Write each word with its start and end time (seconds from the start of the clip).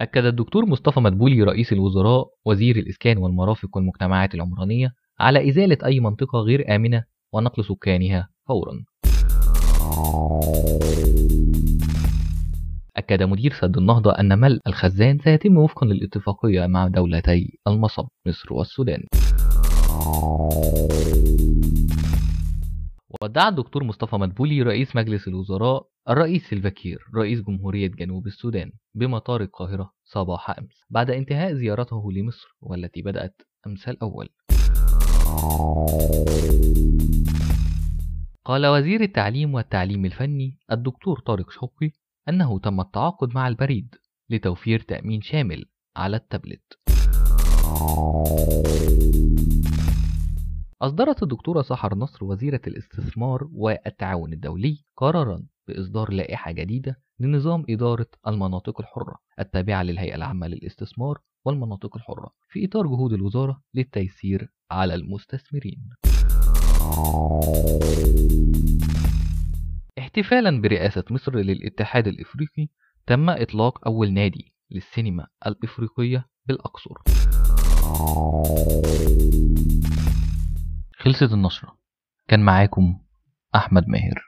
أكد 0.00 0.24
الدكتور 0.24 0.66
مصطفى 0.66 1.00
مدبولي 1.00 1.42
رئيس 1.42 1.72
الوزراء 1.72 2.28
وزير 2.44 2.76
الإسكان 2.76 3.18
والمرافق 3.18 3.76
والمجتمعات 3.76 4.34
العمرانية 4.34 4.92
على 5.20 5.48
إزالة 5.48 5.78
أي 5.84 6.00
منطقة 6.00 6.38
غير 6.38 6.74
آمنة 6.76 7.04
ونقل 7.32 7.64
سكانها 7.64 8.28
فورا. 8.48 8.84
أكد 12.96 13.22
مدير 13.22 13.52
سد 13.52 13.76
النهضة 13.76 14.10
أن 14.10 14.38
ملء 14.38 14.60
الخزان 14.66 15.18
سيتم 15.18 15.56
وفقا 15.56 15.86
للاتفاقية 15.86 16.66
مع 16.66 16.88
دولتي 16.88 17.58
المصب 17.68 18.06
مصر 18.26 18.52
والسودان. 18.54 19.02
ودع 23.22 23.48
الدكتور 23.48 23.84
مصطفى 23.84 24.16
مدبولي 24.16 24.62
رئيس 24.62 24.96
مجلس 24.96 25.28
الوزراء 25.28 25.86
الرئيس 26.08 26.52
البكير 26.52 26.98
رئيس 27.16 27.40
جمهورية 27.40 27.88
جنوب 27.88 28.26
السودان 28.26 28.72
بمطار 28.94 29.40
القاهرة 29.42 29.92
صباح 30.04 30.50
أمس 30.50 30.84
بعد 30.90 31.10
انتهاء 31.10 31.54
زيارته 31.54 32.12
لمصر 32.12 32.56
والتي 32.60 33.02
بدأت 33.02 33.42
أمس 33.66 33.88
الأول. 33.88 34.28
قال 38.44 38.66
وزير 38.66 39.00
التعليم 39.00 39.54
والتعليم 39.54 40.04
الفني 40.04 40.58
الدكتور 40.72 41.18
طارق 41.18 41.50
شوقي 41.50 41.90
أنه 42.28 42.58
تم 42.58 42.80
التعاقد 42.80 43.34
مع 43.34 43.48
البريد 43.48 43.94
لتوفير 44.30 44.80
تأمين 44.80 45.20
شامل 45.22 45.64
على 45.96 46.16
التابلت. 46.16 46.72
أصدرت 50.82 51.22
الدكتورة 51.22 51.62
سحر 51.62 51.94
نصر 51.94 52.24
وزيرة 52.24 52.60
الاستثمار 52.66 53.48
والتعاون 53.52 54.32
الدولي 54.32 54.84
قرارا 54.96 55.42
بإصدار 55.68 56.12
لائحة 56.12 56.52
جديدة 56.52 57.00
لنظام 57.20 57.64
إدارة 57.70 58.06
المناطق 58.26 58.80
الحرة 58.80 59.18
التابعة 59.38 59.82
للهيئة 59.82 60.14
العامة 60.14 60.46
للاستثمار 60.46 61.18
والمناطق 61.44 61.96
الحرة 61.96 62.30
في 62.48 62.64
إطار 62.64 62.86
جهود 62.86 63.12
الوزارة 63.12 63.62
للتيسير 63.74 64.52
على 64.70 64.94
المستثمرين. 64.94 65.88
احتفالا 69.98 70.60
برئاسة 70.60 71.04
مصر 71.10 71.36
للاتحاد 71.36 72.06
الإفريقي 72.06 72.68
تم 73.06 73.30
إطلاق 73.30 73.86
أول 73.88 74.12
نادي 74.12 74.54
للسينما 74.70 75.26
الإفريقية 75.46 76.26
بالأقصر. 76.46 76.94
خلصت 80.98 81.32
النشرة. 81.32 81.78
كان 82.28 82.40
معاكم 82.40 82.98
أحمد 83.54 83.88
ماهر. 83.88 84.25